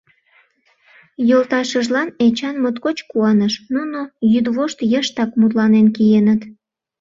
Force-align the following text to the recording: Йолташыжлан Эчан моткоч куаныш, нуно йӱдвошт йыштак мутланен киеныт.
Йолташыжлан 1.29 2.09
Эчан 2.25 2.55
моткоч 2.63 2.97
куаныш, 3.11 3.53
нуно 3.73 3.99
йӱдвошт 4.31 4.79
йыштак 4.91 5.29
мутланен 5.39 5.87
киеныт. 5.95 6.41